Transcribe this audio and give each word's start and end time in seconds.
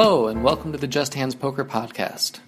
Hello, 0.00 0.28
and 0.28 0.44
welcome 0.44 0.70
to 0.70 0.78
the 0.78 0.86
Just 0.86 1.14
Hands 1.14 1.34
Poker 1.34 1.64
Podcast. 1.64 2.38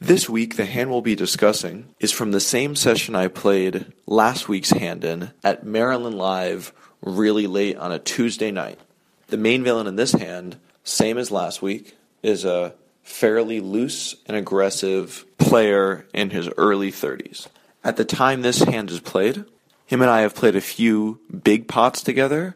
This 0.00 0.30
week, 0.30 0.54
the 0.54 0.66
hand 0.66 0.88
we'll 0.88 1.00
be 1.00 1.16
discussing 1.16 1.92
is 1.98 2.12
from 2.12 2.30
the 2.30 2.38
same 2.38 2.76
session 2.76 3.16
I 3.16 3.26
played 3.26 3.86
last 4.06 4.48
week's 4.48 4.70
hand 4.70 5.02
in 5.02 5.32
at 5.42 5.66
Maryland 5.66 6.16
Live 6.16 6.72
really 7.02 7.48
late 7.48 7.76
on 7.76 7.90
a 7.90 7.98
Tuesday 7.98 8.52
night. 8.52 8.78
The 9.26 9.36
main 9.36 9.64
villain 9.64 9.88
in 9.88 9.96
this 9.96 10.12
hand, 10.12 10.58
same 10.84 11.18
as 11.18 11.32
last 11.32 11.60
week, 11.60 11.96
is 12.22 12.44
a 12.44 12.74
fairly 13.02 13.58
loose 13.58 14.14
and 14.26 14.36
aggressive 14.36 15.26
player 15.38 16.06
in 16.14 16.30
his 16.30 16.48
early 16.56 16.92
30s. 16.92 17.48
At 17.82 17.96
the 17.96 18.04
time 18.04 18.42
this 18.42 18.60
hand 18.60 18.92
is 18.92 19.00
played, 19.00 19.44
him 19.86 20.02
and 20.02 20.10
I 20.10 20.20
have 20.20 20.36
played 20.36 20.54
a 20.54 20.60
few 20.60 21.18
big 21.42 21.66
pots 21.66 22.00
together 22.00 22.54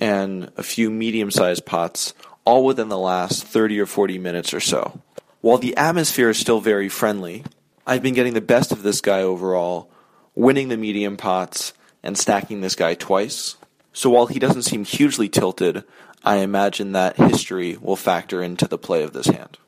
and 0.00 0.50
a 0.56 0.64
few 0.64 0.90
medium 0.90 1.30
sized 1.30 1.64
pots, 1.64 2.14
all 2.44 2.64
within 2.64 2.88
the 2.88 2.98
last 2.98 3.44
30 3.44 3.80
or 3.80 3.86
40 3.86 4.18
minutes 4.18 4.52
or 4.52 4.60
so. 4.60 5.00
While 5.40 5.58
the 5.58 5.76
atmosphere 5.76 6.30
is 6.30 6.38
still 6.38 6.60
very 6.60 6.88
friendly, 6.88 7.44
I've 7.86 8.02
been 8.02 8.14
getting 8.14 8.34
the 8.34 8.40
best 8.40 8.72
of 8.72 8.82
this 8.82 9.00
guy 9.00 9.20
overall, 9.20 9.90
winning 10.34 10.68
the 10.68 10.76
medium 10.76 11.16
pots 11.16 11.74
and 12.02 12.16
stacking 12.16 12.60
this 12.60 12.74
guy 12.74 12.94
twice. 12.94 13.56
So 13.92 14.10
while 14.10 14.26
he 14.26 14.38
doesn't 14.38 14.62
seem 14.62 14.84
hugely 14.84 15.28
tilted, 15.28 15.84
I 16.24 16.36
imagine 16.36 16.92
that 16.92 17.16
history 17.16 17.76
will 17.76 17.96
factor 17.96 18.42
into 18.42 18.66
the 18.66 18.78
play 18.78 19.02
of 19.02 19.12
this 19.12 19.26
hand. 19.26 19.58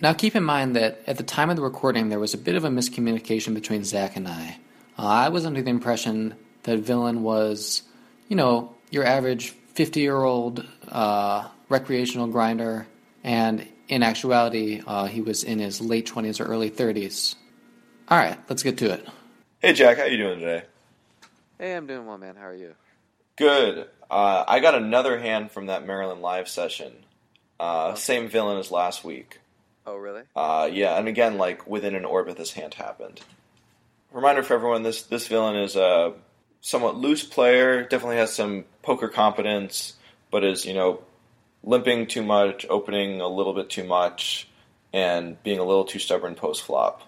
Now, 0.00 0.12
keep 0.12 0.36
in 0.36 0.44
mind 0.44 0.76
that 0.76 1.00
at 1.06 1.16
the 1.16 1.24
time 1.24 1.50
of 1.50 1.56
the 1.56 1.62
recording, 1.62 2.08
there 2.08 2.20
was 2.20 2.34
a 2.34 2.38
bit 2.38 2.54
of 2.54 2.64
a 2.64 2.68
miscommunication 2.68 3.54
between 3.54 3.82
Zach 3.82 4.14
and 4.14 4.28
I. 4.28 4.58
Uh, 4.96 5.06
I 5.06 5.28
was 5.28 5.44
under 5.44 5.60
the 5.60 5.70
impression 5.70 6.34
that 6.64 6.78
Villain 6.78 7.22
was, 7.22 7.82
you 8.28 8.36
know, 8.36 8.74
your 8.90 9.04
average 9.04 9.50
50 9.50 10.00
year 10.00 10.22
old 10.22 10.64
uh, 10.88 11.48
recreational 11.68 12.28
grinder, 12.28 12.86
and 13.24 13.66
in 13.88 14.02
actuality, 14.02 14.82
uh, 14.86 15.06
he 15.06 15.20
was 15.20 15.44
in 15.44 15.58
his 15.58 15.80
late 15.80 16.06
20s 16.06 16.40
or 16.40 16.44
early 16.44 16.70
30s. 16.70 17.34
All 18.08 18.18
right, 18.18 18.38
let's 18.48 18.62
get 18.62 18.78
to 18.78 18.92
it. 18.92 19.06
Hey, 19.60 19.72
Jack, 19.72 19.98
how 19.98 20.04
you 20.04 20.16
doing 20.16 20.40
today? 20.40 20.64
Hey, 21.58 21.74
I'm 21.74 21.86
doing 21.86 22.06
well, 22.06 22.18
man. 22.18 22.36
How 22.36 22.46
are 22.46 22.54
you? 22.54 22.74
Good. 23.36 23.88
Uh, 24.10 24.44
I 24.46 24.60
got 24.60 24.74
another 24.74 25.18
hand 25.18 25.50
from 25.50 25.66
that 25.66 25.86
Maryland 25.86 26.22
live 26.22 26.48
session. 26.48 26.92
Uh, 27.60 27.94
same 27.94 28.28
villain 28.28 28.58
as 28.58 28.70
last 28.70 29.04
week. 29.04 29.40
Oh, 29.86 29.96
really? 29.96 30.22
Uh, 30.36 30.68
yeah, 30.72 30.96
and 30.98 31.08
again, 31.08 31.38
like 31.38 31.66
within 31.66 31.94
an 31.94 32.04
orbit, 32.04 32.36
this 32.36 32.52
hand 32.52 32.74
happened. 32.74 33.20
Reminder 34.12 34.42
for 34.42 34.54
everyone: 34.54 34.82
this 34.82 35.02
this 35.02 35.26
villain 35.26 35.56
is 35.56 35.76
a 35.76 36.14
somewhat 36.60 36.96
loose 36.96 37.24
player. 37.24 37.82
Definitely 37.82 38.16
has 38.16 38.32
some 38.32 38.64
poker 38.82 39.08
competence, 39.08 39.94
but 40.30 40.44
is 40.44 40.64
you 40.64 40.74
know 40.74 41.00
limping 41.62 42.06
too 42.06 42.22
much, 42.22 42.66
opening 42.68 43.20
a 43.20 43.28
little 43.28 43.52
bit 43.52 43.70
too 43.70 43.84
much, 43.84 44.48
and 44.92 45.42
being 45.42 45.58
a 45.58 45.64
little 45.64 45.84
too 45.84 45.98
stubborn 45.98 46.34
post 46.34 46.62
flop. 46.62 47.02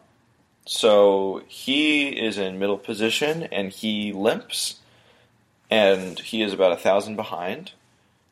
So 0.66 1.42
he 1.48 2.08
is 2.08 2.38
in 2.38 2.58
middle 2.58 2.78
position 2.78 3.44
and 3.44 3.72
he 3.72 4.12
limps 4.12 4.76
and 5.70 6.18
he 6.18 6.42
is 6.42 6.52
about 6.52 6.72
a 6.72 6.76
thousand 6.76 7.16
behind. 7.16 7.72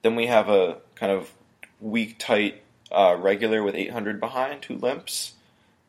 Then 0.02 0.16
we 0.16 0.27
have 0.27 0.48
a 0.48 0.78
kind 0.94 1.12
of 1.12 1.32
weak, 1.81 2.19
tight 2.19 2.62
uh, 2.91 3.16
regular 3.19 3.62
with 3.62 3.75
800 3.75 4.21
behind 4.21 4.65
who 4.65 4.76
limps, 4.76 5.32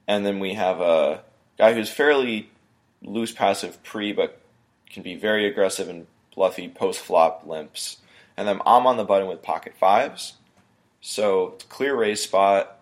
and 0.08 0.26
then 0.26 0.40
we 0.40 0.54
have 0.54 0.82
a 0.82 1.22
guy 1.58 1.74
who's 1.74 1.90
fairly 1.90 2.50
loose 3.02 3.32
passive 3.32 3.82
pre, 3.84 4.12
but 4.12 4.40
can 4.90 5.04
be 5.04 5.16
very 5.16 5.46
aggressive 5.46 5.88
and 5.88 6.08
bluffy 6.36 6.68
post 6.68 7.00
flop 7.00 7.46
limps. 7.46 7.98
And 8.40 8.48
then 8.48 8.62
I'm 8.66 8.88
on 8.88 8.96
the 8.96 9.04
button 9.04 9.28
with 9.28 9.44
pocket 9.44 9.74
fives, 9.78 10.36
so 11.02 11.58
clear 11.68 11.94
raise 11.94 12.24
spot. 12.24 12.80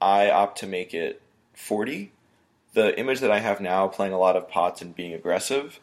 I 0.00 0.30
opt 0.30 0.58
to 0.58 0.66
make 0.66 0.92
it 0.92 1.22
40. 1.54 2.10
The 2.74 2.98
image 2.98 3.20
that 3.20 3.30
I 3.30 3.38
have 3.38 3.60
now, 3.60 3.86
playing 3.86 4.12
a 4.12 4.18
lot 4.18 4.34
of 4.34 4.48
pots 4.48 4.82
and 4.82 4.96
being 4.96 5.14
aggressive, 5.14 5.78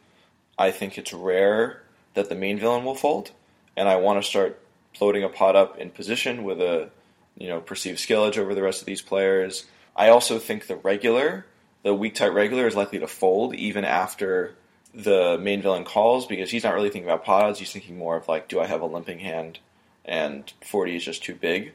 I 0.58 0.70
think 0.70 0.98
it's 0.98 1.14
rare 1.14 1.84
that 2.12 2.28
the 2.28 2.34
main 2.34 2.58
villain 2.58 2.84
will 2.84 2.94
fold, 2.94 3.30
and 3.78 3.88
I 3.88 3.96
want 3.96 4.22
to 4.22 4.28
start 4.28 4.60
floating 4.94 5.24
a 5.24 5.30
pot 5.30 5.56
up 5.56 5.78
in 5.78 5.88
position 5.88 6.44
with 6.44 6.60
a 6.60 6.90
you 7.38 7.48
know 7.48 7.62
perceived 7.62 8.00
skill 8.00 8.26
edge 8.26 8.36
over 8.36 8.54
the 8.54 8.62
rest 8.62 8.82
of 8.82 8.86
these 8.86 9.00
players. 9.00 9.64
I 9.96 10.10
also 10.10 10.38
think 10.38 10.66
the 10.66 10.76
regular, 10.76 11.46
the 11.82 11.94
weak 11.94 12.16
tight 12.16 12.34
regular, 12.34 12.66
is 12.66 12.76
likely 12.76 12.98
to 12.98 13.06
fold 13.06 13.54
even 13.54 13.86
after 13.86 14.54
the 14.94 15.38
main 15.38 15.60
villain 15.60 15.84
calls 15.84 16.26
because 16.26 16.50
he's 16.50 16.64
not 16.64 16.74
really 16.74 16.90
thinking 16.90 17.08
about 17.08 17.24
pot 17.24 17.44
odds. 17.44 17.58
He's 17.58 17.72
thinking 17.72 17.98
more 17.98 18.16
of 18.16 18.28
like, 18.28 18.48
do 18.48 18.60
I 18.60 18.66
have 18.66 18.80
a 18.80 18.86
limping 18.86 19.18
hand, 19.18 19.58
and 20.04 20.52
forty 20.62 20.96
is 20.96 21.04
just 21.04 21.24
too 21.24 21.34
big. 21.34 21.72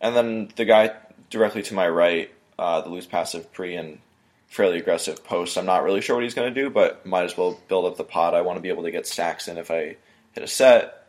And 0.00 0.16
then 0.16 0.50
the 0.56 0.64
guy 0.64 0.92
directly 1.30 1.62
to 1.62 1.74
my 1.74 1.88
right, 1.88 2.30
uh, 2.58 2.80
the 2.80 2.88
loose 2.88 3.06
passive 3.06 3.52
pre 3.52 3.76
and 3.76 3.98
fairly 4.48 4.78
aggressive 4.78 5.24
post. 5.24 5.58
I'm 5.58 5.66
not 5.66 5.82
really 5.82 6.00
sure 6.00 6.16
what 6.16 6.24
he's 6.24 6.34
going 6.34 6.52
to 6.52 6.62
do, 6.62 6.70
but 6.70 7.04
might 7.04 7.24
as 7.24 7.36
well 7.36 7.58
build 7.68 7.84
up 7.84 7.96
the 7.96 8.04
pot. 8.04 8.34
I 8.34 8.42
want 8.42 8.56
to 8.56 8.62
be 8.62 8.68
able 8.68 8.84
to 8.84 8.90
get 8.90 9.06
stacks 9.06 9.48
in 9.48 9.58
if 9.58 9.70
I 9.70 9.96
hit 10.32 10.44
a 10.44 10.46
set. 10.46 11.06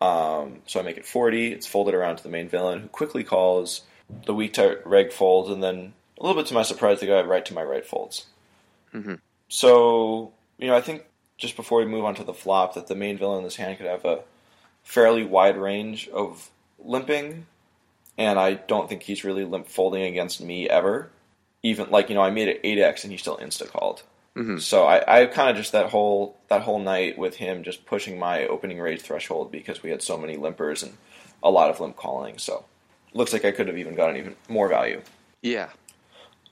Um, 0.00 0.60
so 0.66 0.78
I 0.78 0.82
make 0.82 0.98
it 0.98 1.06
40. 1.06 1.52
It's 1.52 1.66
folded 1.66 1.94
around 1.94 2.16
to 2.16 2.22
the 2.22 2.28
main 2.28 2.48
villain, 2.48 2.80
who 2.80 2.88
quickly 2.88 3.24
calls. 3.24 3.82
The 4.26 4.34
weak 4.34 4.52
tight 4.52 4.86
reg 4.86 5.12
folds, 5.12 5.50
and 5.50 5.62
then 5.62 5.94
a 6.18 6.22
little 6.22 6.40
bit 6.40 6.46
to 6.48 6.54
my 6.54 6.62
surprise, 6.62 7.00
the 7.00 7.06
guy 7.06 7.22
right 7.22 7.44
to 7.44 7.54
my 7.54 7.62
right 7.62 7.84
folds. 7.84 8.26
Mm-hmm. 8.94 9.14
So 9.48 10.32
you 10.58 10.68
know, 10.68 10.76
I 10.76 10.80
think 10.80 11.04
just 11.38 11.56
before 11.56 11.78
we 11.78 11.86
move 11.86 12.04
on 12.04 12.14
to 12.16 12.24
the 12.24 12.34
flop, 12.34 12.74
that 12.74 12.86
the 12.86 12.94
main 12.94 13.18
villain 13.18 13.38
in 13.38 13.44
this 13.44 13.56
hand 13.56 13.76
could 13.78 13.86
have 13.86 14.04
a 14.04 14.20
fairly 14.82 15.24
wide 15.24 15.56
range 15.56 16.08
of 16.08 16.50
limping, 16.78 17.46
and 18.16 18.38
I 18.38 18.54
don't 18.54 18.88
think 18.88 19.02
he's 19.02 19.24
really 19.24 19.44
limp 19.44 19.68
folding 19.68 20.02
against 20.02 20.40
me 20.40 20.68
ever 20.68 21.10
even 21.66 21.90
like 21.90 22.08
you 22.08 22.14
know 22.14 22.22
I 22.22 22.30
made 22.30 22.48
it 22.48 22.60
eight 22.64 22.78
x 22.78 23.04
and 23.04 23.12
he 23.12 23.18
still 23.18 23.36
insta 23.38 23.68
called. 23.68 24.02
Mm-hmm. 24.36 24.58
So 24.58 24.84
I, 24.84 25.22
I 25.22 25.26
kind 25.26 25.50
of 25.50 25.56
just 25.56 25.72
that 25.72 25.90
whole 25.90 26.36
that 26.48 26.62
whole 26.62 26.78
night 26.78 27.18
with 27.18 27.36
him 27.36 27.64
just 27.64 27.86
pushing 27.86 28.18
my 28.18 28.46
opening 28.46 28.78
raise 28.78 29.02
threshold 29.02 29.50
because 29.50 29.82
we 29.82 29.90
had 29.90 30.02
so 30.02 30.16
many 30.16 30.36
limpers 30.36 30.82
and 30.82 30.96
a 31.42 31.50
lot 31.50 31.70
of 31.70 31.80
limp 31.80 31.96
calling. 31.96 32.38
So 32.38 32.64
looks 33.14 33.32
like 33.32 33.44
I 33.44 33.50
could 33.50 33.66
have 33.68 33.78
even 33.78 33.94
gotten 33.94 34.16
even 34.16 34.36
more 34.48 34.68
value. 34.68 35.00
Yeah. 35.42 35.70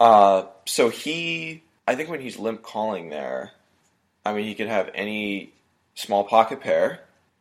Uh, 0.00 0.46
so 0.66 0.88
he, 0.88 1.62
I 1.86 1.94
think 1.94 2.08
when 2.08 2.20
he's 2.20 2.38
limp 2.38 2.62
calling 2.62 3.10
there, 3.10 3.52
I 4.24 4.32
mean 4.32 4.44
he 4.44 4.54
could 4.54 4.68
have 4.68 4.90
any 4.94 5.52
small 5.94 6.24
pocket 6.24 6.60
pair. 6.60 7.00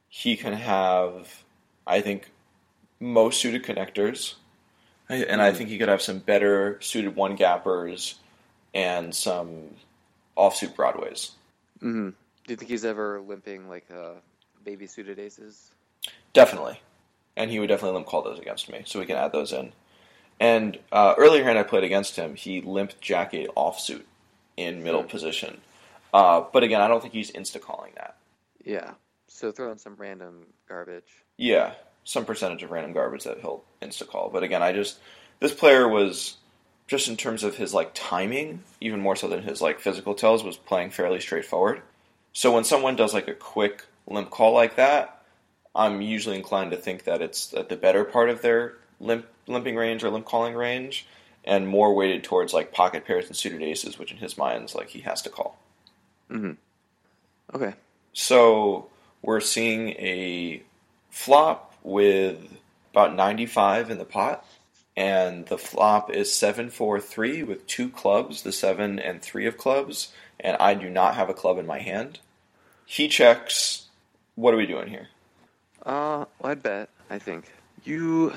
He 0.10 0.38
can 0.38 0.54
have, 0.54 1.44
I 1.88 2.02
think, 2.02 2.30
most 3.00 3.42
suited 3.42 3.64
connectors 3.64 4.36
and 5.10 5.42
I 5.42 5.52
think 5.52 5.70
he 5.70 5.78
could 5.78 5.90
have 5.90 6.02
some 6.02 6.20
better 6.20 6.78
suited 6.82 7.16
one 7.16 7.36
gappers 7.36 8.16
and 8.74 9.14
some 9.14 9.70
offsuit 10.38 10.76
broadways. 10.76 11.32
Mm-hmm. 11.82 12.10
Do 12.10 12.16
you 12.48 12.56
think 12.56 12.70
he's 12.70 12.86
ever 12.86 13.22
limping 13.22 13.70
like 13.70 13.86
uh, 13.94 14.14
baby 14.64 14.88
suited 14.88 15.20
aces? 15.20 15.72
Definitely, 16.34 16.82
and 17.36 17.52
he 17.52 17.60
would 17.60 17.68
definitely 17.68 17.96
limp 17.96 18.08
call 18.08 18.22
those 18.22 18.40
against 18.40 18.70
me, 18.70 18.82
so 18.86 19.00
we 19.00 19.06
can 19.06 19.18
add 19.18 19.32
those 19.32 19.54
in. 19.54 19.72
And 20.40 20.80
uh, 20.92 21.16
earlier 21.18 21.44
when 21.46 21.58
I 21.58 21.64
played 21.64 21.84
against 21.84 22.16
him, 22.16 22.36
he 22.36 22.62
limped 22.62 23.00
jack 23.00 23.34
eight 23.34 23.50
offsuit 23.56 24.04
in 24.58 24.84
middle 24.84 25.02
mm-hmm. 25.02 25.10
position. 25.10 25.62
Uh, 26.14 26.46
but 26.54 26.64
again, 26.64 26.82
I 26.82 26.88
don't 26.88 27.02
think 27.02 27.14
he's 27.14 27.32
insta 27.32 27.60
calling 27.60 27.92
that. 27.96 28.18
Yeah. 28.64 28.92
So 29.28 29.52
throw 29.52 29.72
in 29.72 29.80
some 29.80 29.96
random 29.96 30.46
garbage. 30.70 31.24
Yeah, 31.38 31.74
some 32.04 32.24
percentage 32.24 32.62
of 32.62 32.70
random 32.70 32.94
garbage 32.94 33.24
that 33.24 33.40
he'll 33.40 33.64
insta 33.82 34.08
call. 34.08 34.30
But 34.30 34.44
again, 34.44 34.62
I 34.62 34.72
just 34.74 35.00
this 35.40 35.54
player 35.54 35.88
was 35.88 36.38
just 36.88 37.08
in 37.08 37.18
terms 37.18 37.44
of 37.44 37.56
his 37.56 37.74
like 37.74 37.92
timing, 37.94 38.62
even 38.80 39.00
more 39.00 39.16
so 39.16 39.28
than 39.28 39.42
his 39.42 39.62
like 39.62 39.80
physical 39.80 40.14
tells, 40.14 40.44
was 40.44 40.58
playing 40.58 40.92
fairly 40.92 41.20
straightforward. 41.20 41.82
So 42.32 42.54
when 42.54 42.64
someone 42.64 42.96
does 42.96 43.14
like 43.14 43.28
a 43.28 43.34
quick 43.34 43.86
limp 44.06 44.30
call 44.30 44.54
like 44.54 44.76
that, 44.76 45.24
I'm 45.76 46.02
usually 46.02 46.36
inclined 46.36 46.72
to 46.72 46.78
think 46.78 47.06
that 47.06 47.22
it's 47.22 47.54
at 47.56 47.70
the 47.70 47.76
better 47.76 48.04
part 48.04 48.30
of 48.30 48.42
their 48.42 48.76
limp 49.00 49.26
limping 49.48 49.76
range 49.76 50.04
or 50.04 50.12
limp 50.12 50.26
calling 50.26 50.54
range, 50.54 51.08
and 51.44 51.68
more 51.68 51.96
weighted 51.96 52.24
towards 52.24 52.54
like 52.54 52.72
pocket 52.72 53.06
pairs 53.06 53.26
and 53.26 53.36
suited 53.36 53.64
aces, 53.64 53.98
which 53.98 54.12
in 54.12 54.18
his 54.18 54.38
mind 54.38 54.66
is 54.66 54.76
like 54.76 54.90
he 54.90 55.02
has 55.02 55.22
to 55.24 55.30
call. 55.30 55.58
Mm-hmm. 56.31 56.53
Okay. 57.55 57.73
So 58.14 58.87
we're 59.22 59.40
seeing 59.40 59.90
a 59.90 60.64
flop 61.09 61.73
with 61.84 62.40
about 62.91 63.16
95 63.16 63.91
in 63.91 63.97
the 63.97 64.05
pot. 64.05 64.46
And 64.96 65.47
the 65.47 65.58
flop 65.58 66.11
is 66.11 66.31
7 66.31 66.70
4 66.70 66.99
3 66.99 67.43
with 67.43 67.66
two 67.66 67.90
clubs, 67.90 68.43
the 68.43 68.52
7 68.52 68.99
and 68.99 69.22
3 69.22 69.47
of 69.47 69.58
clubs. 69.58 70.14
And 70.40 70.55
I 70.59 70.75
do 70.75 70.90
not 70.90 71.16
have 71.16 71.29
a 71.29 71.34
club 71.34 71.58
in 71.58 71.66
my 71.66 71.79
hand. 71.79 72.20
He 72.85 73.08
checks. 73.08 73.87
What 74.35 74.53
are 74.53 74.58
we 74.58 74.67
doing 74.67 74.87
here? 74.87 75.08
Uh, 75.84 76.26
well, 76.40 76.52
I'd 76.52 76.61
bet, 76.61 76.90
I 77.09 77.17
think. 77.17 77.52
You. 77.84 78.34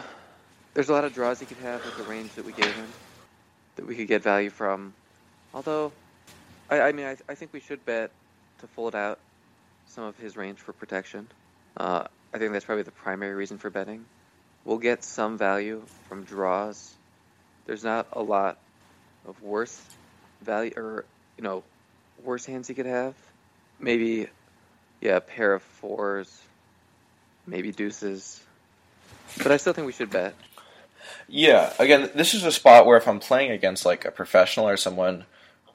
There's 0.72 0.88
a 0.88 0.92
lot 0.92 1.04
of 1.04 1.12
draws 1.12 1.40
he 1.40 1.46
could 1.46 1.56
have 1.58 1.84
with 1.84 1.96
the 1.96 2.04
range 2.04 2.32
that 2.34 2.44
we 2.44 2.52
gave 2.52 2.74
him 2.74 2.88
that 3.76 3.86
we 3.86 3.94
could 3.94 4.08
get 4.08 4.22
value 4.22 4.50
from. 4.50 4.94
Although, 5.54 5.92
I, 6.70 6.80
I 6.80 6.92
mean, 6.92 7.06
I, 7.06 7.16
I 7.28 7.34
think 7.34 7.52
we 7.52 7.60
should 7.60 7.84
bet 7.84 8.10
to 8.60 8.66
fold 8.68 8.94
out 8.94 9.18
some 9.86 10.04
of 10.04 10.16
his 10.18 10.36
range 10.36 10.58
for 10.58 10.72
protection. 10.72 11.28
Uh, 11.76 12.04
I 12.32 12.38
think 12.38 12.52
that's 12.52 12.64
probably 12.64 12.82
the 12.82 12.90
primary 12.90 13.34
reason 13.34 13.58
for 13.58 13.70
betting. 13.70 14.04
we'll 14.64 14.78
get 14.78 15.04
some 15.04 15.38
value 15.38 15.82
from 16.08 16.24
draws. 16.24 16.94
There's 17.66 17.84
not 17.84 18.08
a 18.12 18.22
lot 18.22 18.58
of 19.26 19.40
worse 19.42 19.80
value 20.42 20.72
or 20.76 21.04
you 21.36 21.44
know 21.44 21.62
worse 22.22 22.44
hands 22.44 22.68
he 22.68 22.74
could 22.74 22.86
have. 22.86 23.14
Maybe 23.78 24.28
yeah, 25.00 25.16
a 25.16 25.20
pair 25.20 25.54
of 25.54 25.62
fours, 25.62 26.40
maybe 27.46 27.72
deuces. 27.72 28.42
But 29.38 29.52
I 29.52 29.56
still 29.56 29.72
think 29.72 29.86
we 29.86 29.92
should 29.92 30.10
bet. 30.10 30.34
Yeah, 31.28 31.72
again, 31.78 32.10
this 32.14 32.34
is 32.34 32.44
a 32.44 32.52
spot 32.52 32.86
where 32.86 32.96
if 32.96 33.06
I'm 33.06 33.20
playing 33.20 33.50
against 33.50 33.84
like 33.84 34.04
a 34.04 34.10
professional 34.10 34.68
or 34.68 34.76
someone 34.76 35.26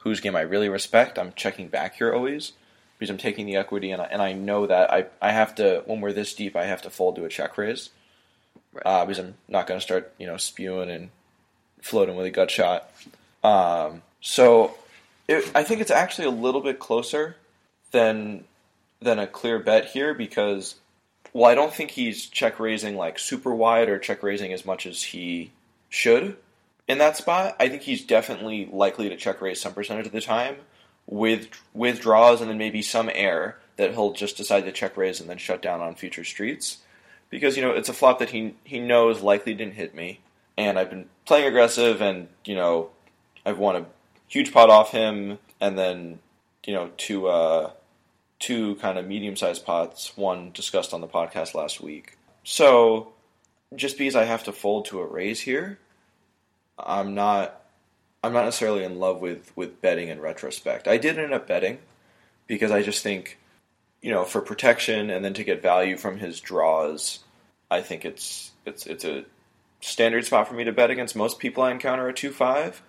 whose 0.02 0.20
game 0.20 0.36
I 0.36 0.42
really 0.42 0.68
respect, 0.68 1.18
I'm 1.18 1.32
checking 1.34 1.68
back 1.68 1.96
here 1.96 2.12
always 2.12 2.52
because 2.98 3.10
I'm 3.10 3.18
taking 3.18 3.46
the 3.46 3.56
equity 3.56 3.90
and 3.90 4.00
I, 4.02 4.04
and 4.06 4.22
I 4.22 4.32
know 4.32 4.66
that 4.66 4.92
I, 4.92 5.06
I 5.20 5.32
have 5.32 5.54
to 5.56 5.82
when 5.86 6.00
we're 6.00 6.12
this 6.12 6.34
deep 6.34 6.54
I 6.56 6.66
have 6.66 6.82
to 6.82 6.90
fold 6.90 7.16
to 7.16 7.24
a 7.24 7.28
check 7.28 7.56
raise 7.58 7.90
Right. 8.72 8.82
uh, 8.86 9.04
because 9.04 9.18
I'm 9.18 9.34
not 9.48 9.66
going 9.66 9.78
to 9.78 9.84
start 9.84 10.12
you 10.18 10.26
know 10.26 10.36
spewing 10.38 10.90
and 10.90 11.10
floating 11.82 12.16
with 12.16 12.26
a 12.26 12.30
gut 12.30 12.50
shot. 12.50 12.90
Um, 13.44 14.02
so 14.20 14.74
it, 15.28 15.50
I 15.54 15.62
think 15.62 15.80
it's 15.80 15.90
actually 15.90 16.26
a 16.28 16.30
little 16.30 16.60
bit 16.60 16.78
closer 16.78 17.36
than 17.90 18.44
than 19.00 19.18
a 19.18 19.26
clear 19.26 19.58
bet 19.58 19.86
here 19.86 20.14
because 20.14 20.76
well 21.32 21.50
I 21.50 21.54
don't 21.54 21.72
think 21.72 21.90
he's 21.90 22.26
check 22.26 22.58
raising 22.60 22.96
like 22.96 23.18
super 23.18 23.54
wide 23.54 23.88
or 23.88 23.98
check 23.98 24.22
raising 24.22 24.52
as 24.52 24.64
much 24.64 24.86
as 24.86 25.02
he 25.02 25.50
should 25.90 26.36
in 26.88 26.98
that 26.98 27.16
spot. 27.16 27.56
I 27.58 27.68
think 27.68 27.82
he's 27.82 28.04
definitely 28.04 28.68
likely 28.70 29.08
to 29.08 29.16
check 29.16 29.40
raise 29.40 29.60
some 29.60 29.74
percentage 29.74 30.06
of 30.06 30.12
the 30.12 30.20
time 30.20 30.56
with 31.06 31.48
with 31.74 32.00
draws 32.00 32.40
and 32.40 32.50
then 32.50 32.58
maybe 32.58 32.82
some 32.82 33.10
air 33.12 33.58
that 33.76 33.92
he'll 33.92 34.12
just 34.12 34.36
decide 34.36 34.64
to 34.64 34.72
check 34.72 34.96
raise 34.96 35.20
and 35.20 35.28
then 35.28 35.38
shut 35.38 35.62
down 35.62 35.80
on 35.80 35.94
future 35.94 36.24
streets 36.24 36.78
because 37.30 37.56
you 37.56 37.62
know 37.62 37.72
it's 37.72 37.88
a 37.88 37.92
flop 37.92 38.18
that 38.18 38.30
he 38.30 38.54
he 38.64 38.78
knows 38.78 39.20
likely 39.20 39.54
didn't 39.54 39.74
hit 39.74 39.94
me 39.94 40.20
and 40.56 40.78
I've 40.78 40.90
been 40.90 41.08
playing 41.24 41.46
aggressive 41.46 42.00
and 42.00 42.28
you 42.44 42.54
know 42.54 42.90
I've 43.44 43.58
won 43.58 43.76
a 43.76 43.86
huge 44.28 44.52
pot 44.52 44.70
off 44.70 44.92
him 44.92 45.38
and 45.60 45.78
then 45.78 46.20
you 46.64 46.74
know 46.74 46.90
two 46.96 47.26
uh 47.26 47.70
two 48.38 48.76
kind 48.76 48.98
of 48.98 49.06
medium 49.06 49.36
sized 49.36 49.64
pots 49.64 50.16
one 50.16 50.50
discussed 50.52 50.92
on 50.92 51.00
the 51.00 51.08
podcast 51.08 51.54
last 51.54 51.80
week 51.80 52.16
so 52.44 53.12
just 53.74 53.98
because 53.98 54.14
I 54.14 54.24
have 54.24 54.44
to 54.44 54.52
fold 54.52 54.84
to 54.86 55.00
a 55.00 55.06
raise 55.06 55.40
here 55.40 55.78
I'm 56.78 57.14
not 57.14 57.62
I'm 58.24 58.32
not 58.32 58.44
necessarily 58.44 58.84
in 58.84 58.98
love 58.98 59.20
with 59.20 59.52
with 59.56 59.80
betting 59.80 60.08
in 60.08 60.20
retrospect. 60.20 60.88
I 60.88 60.96
did 60.96 61.18
end 61.18 61.32
up 61.32 61.46
betting 61.46 61.78
because 62.46 62.70
I 62.70 62.82
just 62.82 63.02
think, 63.02 63.38
you 64.00 64.10
know, 64.10 64.24
for 64.24 64.40
protection 64.40 65.10
and 65.10 65.24
then 65.24 65.34
to 65.34 65.44
get 65.44 65.62
value 65.62 65.96
from 65.96 66.18
his 66.18 66.40
draws, 66.40 67.20
I 67.70 67.80
think 67.80 68.04
it's 68.04 68.52
it's 68.64 68.86
it's 68.86 69.04
a 69.04 69.24
standard 69.80 70.24
spot 70.24 70.48
for 70.48 70.54
me 70.54 70.64
to 70.64 70.72
bet 70.72 70.90
against 70.90 71.16
most 71.16 71.38
people 71.38 71.62
I 71.62 71.70
encounter 71.72 72.08
at 72.08 72.16
two 72.16 72.30
five. 72.30 72.82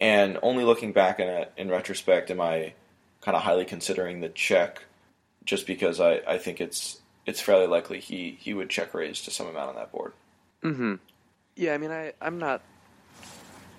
And 0.00 0.38
only 0.42 0.62
looking 0.62 0.92
back 0.92 1.18
in 1.18 1.26
it 1.26 1.52
in 1.56 1.68
retrospect, 1.68 2.30
am 2.30 2.40
I 2.40 2.74
kind 3.20 3.36
of 3.36 3.42
highly 3.42 3.64
considering 3.64 4.20
the 4.20 4.28
check, 4.28 4.84
just 5.44 5.66
because 5.66 5.98
I, 5.98 6.20
I 6.26 6.38
think 6.38 6.60
it's 6.60 7.00
it's 7.26 7.40
fairly 7.40 7.66
likely 7.66 8.00
he 8.00 8.38
he 8.40 8.54
would 8.54 8.70
check 8.70 8.94
raise 8.94 9.22
to 9.22 9.30
some 9.30 9.48
amount 9.48 9.70
on 9.70 9.74
that 9.74 9.90
board. 9.92 10.12
Mm-hmm. 10.62 10.94
Yeah, 11.56 11.74
I 11.74 11.78
mean, 11.78 11.90
I 11.90 12.12
I'm 12.20 12.38
not. 12.38 12.62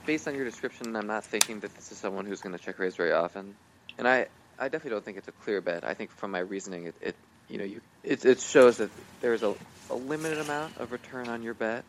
Based 0.09 0.27
on 0.27 0.33
your 0.33 0.43
description, 0.43 0.95
I'm 0.95 1.05
not 1.05 1.23
thinking 1.23 1.59
that 1.59 1.75
this 1.75 1.91
is 1.91 1.99
someone 1.99 2.25
who's 2.25 2.41
going 2.41 2.57
to 2.57 2.63
check 2.63 2.79
raise 2.79 2.95
very 2.95 3.11
often, 3.11 3.53
and 3.99 4.07
I 4.07 4.25
I 4.57 4.63
definitely 4.63 4.89
don't 4.89 5.05
think 5.05 5.19
it's 5.19 5.27
a 5.27 5.31
clear 5.31 5.61
bet. 5.61 5.83
I 5.83 5.93
think 5.93 6.09
from 6.09 6.31
my 6.31 6.39
reasoning, 6.39 6.85
it, 6.87 6.95
it 6.99 7.15
you 7.47 7.59
know 7.59 7.63
you 7.63 7.79
it 8.03 8.25
it 8.25 8.39
shows 8.39 8.77
that 8.77 8.89
there's 9.21 9.43
a 9.43 9.53
a 9.91 9.93
limited 9.93 10.39
amount 10.39 10.75
of 10.79 10.91
return 10.91 11.27
on 11.29 11.43
your 11.43 11.53
bet. 11.53 11.83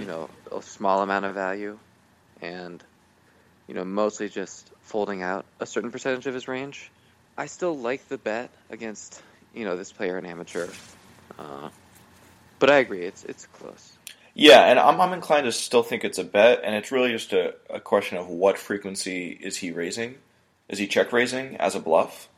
You 0.00 0.06
know, 0.06 0.28
a 0.54 0.60
small 0.60 1.00
amount 1.00 1.24
of 1.24 1.32
value, 1.32 1.78
and 2.42 2.84
you 3.66 3.74
know 3.74 3.84
mostly 3.86 4.28
just 4.28 4.70
folding 4.82 5.22
out 5.22 5.46
a 5.58 5.64
certain 5.64 5.90
percentage 5.90 6.26
of 6.26 6.34
his 6.34 6.48
range. 6.48 6.90
I 7.38 7.46
still 7.46 7.74
like 7.74 8.06
the 8.08 8.18
bet 8.18 8.50
against 8.68 9.22
you 9.54 9.64
know 9.64 9.78
this 9.78 9.90
player 9.90 10.18
an 10.18 10.26
amateur, 10.26 10.68
uh, 11.38 11.70
but 12.58 12.68
I 12.68 12.80
agree 12.80 13.00
it's 13.00 13.24
it's 13.24 13.46
close. 13.46 13.96
Yeah, 14.34 14.62
and 14.62 14.78
I'm, 14.78 15.00
I'm 15.00 15.12
inclined 15.12 15.44
to 15.44 15.52
still 15.52 15.82
think 15.82 16.04
it's 16.04 16.18
a 16.18 16.24
bet, 16.24 16.62
and 16.64 16.74
it's 16.74 16.90
really 16.90 17.10
just 17.12 17.32
a, 17.32 17.54
a 17.68 17.80
question 17.80 18.16
of 18.16 18.28
what 18.28 18.58
frequency 18.58 19.28
is 19.28 19.58
he 19.58 19.70
raising? 19.70 20.16
Is 20.68 20.78
he 20.78 20.86
check 20.86 21.12
raising 21.12 21.56
as 21.56 21.74
a 21.74 21.80
bluff? 21.80 22.28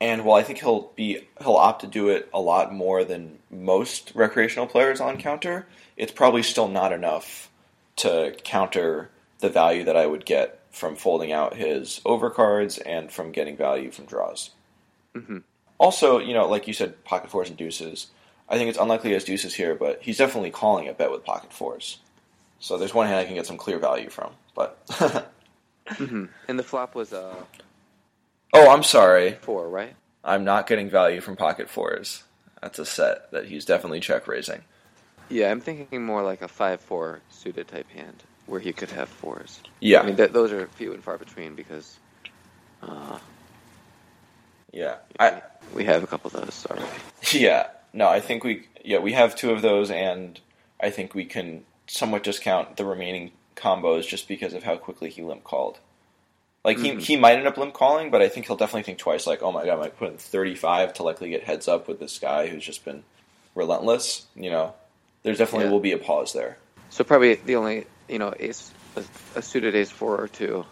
And 0.00 0.24
while 0.24 0.38
I 0.38 0.42
think 0.42 0.58
he'll 0.58 0.90
be 0.96 1.26
he'll 1.40 1.54
opt 1.56 1.82
to 1.82 1.86
do 1.86 2.08
it 2.08 2.28
a 2.32 2.40
lot 2.40 2.74
more 2.74 3.04
than 3.04 3.38
most 3.50 4.12
recreational 4.14 4.66
players 4.66 5.00
on 5.00 5.18
counter, 5.18 5.66
it's 5.96 6.12
probably 6.12 6.42
still 6.42 6.68
not 6.68 6.92
enough 6.92 7.48
to 7.96 8.34
counter 8.42 9.10
the 9.38 9.48
value 9.48 9.84
that 9.84 9.96
I 9.96 10.06
would 10.06 10.24
get 10.26 10.60
from 10.70 10.96
folding 10.96 11.30
out 11.32 11.56
his 11.56 12.00
overcards 12.04 12.80
and 12.84 13.10
from 13.12 13.30
getting 13.30 13.56
value 13.56 13.90
from 13.90 14.06
draws. 14.06 14.50
hmm 15.14 15.38
Also, 15.78 16.18
you 16.18 16.34
know, 16.34 16.48
like 16.48 16.66
you 16.66 16.74
said, 16.74 17.04
pocket 17.04 17.30
fours 17.30 17.48
and 17.48 17.56
deuces. 17.56 18.08
I 18.48 18.56
think 18.56 18.68
it's 18.68 18.78
unlikely 18.78 19.10
he 19.10 19.14
has 19.14 19.24
deuces 19.24 19.54
here, 19.54 19.74
but 19.74 20.02
he's 20.02 20.18
definitely 20.18 20.50
calling 20.50 20.88
a 20.88 20.92
bet 20.92 21.10
with 21.10 21.24
pocket 21.24 21.52
fours. 21.52 21.98
So 22.60 22.78
there's 22.78 22.94
one 22.94 23.06
hand 23.06 23.18
I 23.18 23.24
can 23.24 23.34
get 23.34 23.46
some 23.46 23.56
clear 23.56 23.78
value 23.78 24.10
from. 24.10 24.32
But 24.54 24.78
hmm 25.88 26.26
And 26.48 26.58
the 26.58 26.62
flop 26.62 26.94
was 26.94 27.12
uh 27.12 27.34
oh, 28.52 28.70
I'm 28.70 28.82
sorry, 28.82 29.32
four, 29.42 29.68
right? 29.68 29.94
I'm 30.22 30.44
not 30.44 30.66
getting 30.66 30.88
value 30.88 31.20
from 31.20 31.36
pocket 31.36 31.68
fours. 31.68 32.24
That's 32.62 32.78
a 32.78 32.86
set 32.86 33.30
that 33.32 33.46
he's 33.46 33.66
definitely 33.66 34.00
check 34.00 34.26
raising. 34.26 34.62
Yeah, 35.28 35.50
I'm 35.50 35.60
thinking 35.60 36.04
more 36.04 36.22
like 36.22 36.42
a 36.42 36.48
five-four 36.48 37.20
suited 37.30 37.68
type 37.68 37.90
hand 37.90 38.22
where 38.46 38.60
he 38.60 38.72
could 38.72 38.90
have 38.90 39.08
fours. 39.08 39.60
Yeah, 39.80 40.00
I 40.00 40.06
mean, 40.06 40.16
th- 40.16 40.32
those 40.32 40.52
are 40.52 40.66
few 40.68 40.92
and 40.92 41.02
far 41.02 41.18
between 41.18 41.54
because 41.54 41.98
uh, 42.82 43.18
yeah, 44.72 44.96
I 45.18 45.42
we 45.74 45.84
have 45.84 46.02
a 46.02 46.06
couple 46.06 46.28
of 46.28 46.44
those 46.44 46.66
already. 46.70 46.88
yeah. 47.32 47.68
No, 47.94 48.08
I 48.08 48.20
think 48.20 48.42
we 48.44 48.66
yeah 48.84 48.98
we 48.98 49.12
have 49.12 49.34
two 49.36 49.50
of 49.52 49.62
those, 49.62 49.90
and 49.90 50.38
I 50.80 50.90
think 50.90 51.14
we 51.14 51.24
can 51.24 51.64
somewhat 51.86 52.22
discount 52.24 52.76
the 52.76 52.84
remaining 52.84 53.30
combos 53.56 54.06
just 54.06 54.26
because 54.28 54.52
of 54.52 54.64
how 54.64 54.76
quickly 54.76 55.08
he 55.10 55.22
limp 55.22 55.44
called. 55.44 55.78
Like 56.64 56.78
Mhm. 56.78 56.98
he 56.98 57.04
he 57.04 57.16
might 57.16 57.36
end 57.38 57.46
up 57.46 57.56
limp 57.56 57.72
calling, 57.74 58.10
but 58.10 58.20
I 58.20 58.28
think 58.28 58.46
he'll 58.46 58.56
definitely 58.56 58.82
think 58.82 58.98
twice. 58.98 59.26
Like, 59.26 59.42
oh 59.42 59.52
my 59.52 59.64
god, 59.64 59.74
I 59.74 59.80
might 59.82 59.96
put 59.98 60.10
in 60.10 60.18
thirty 60.18 60.54
five 60.56 60.92
to 60.94 61.02
likely 61.04 61.30
get 61.30 61.44
heads 61.44 61.68
up 61.68 61.86
with 61.88 62.00
this 62.00 62.18
guy 62.18 62.48
who's 62.48 62.64
just 62.64 62.84
been 62.84 63.04
relentless. 63.54 64.26
You 64.34 64.50
know, 64.50 64.74
there's 65.22 65.38
definitely 65.38 65.66
Yeah. 65.66 65.72
will 65.72 65.80
be 65.80 65.92
a 65.92 65.98
pause 65.98 66.32
there. 66.32 66.58
So 66.90 67.04
probably 67.04 67.34
the 67.34 67.56
only 67.56 67.86
you 68.08 68.18
know 68.18 68.34
ace 68.40 68.72
a, 68.96 69.04
a 69.36 69.42
suited 69.42 69.74
ace 69.74 69.90
four 69.90 70.20
or 70.20 70.28
two, 70.28 70.64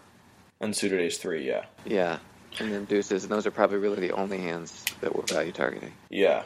And 0.60 0.74
suited 0.76 1.00
ace 1.00 1.18
three, 1.18 1.46
yeah, 1.46 1.64
yeah, 1.84 2.18
and 2.58 2.72
then 2.72 2.84
deuces, 2.86 3.24
and 3.24 3.32
those 3.32 3.46
are 3.46 3.50
probably 3.50 3.78
really 3.78 4.00
the 4.00 4.12
only 4.12 4.38
hands 4.38 4.84
that 5.00 5.14
we're 5.14 5.22
value 5.26 5.52
targeting. 5.52 5.92
yeah. 6.10 6.44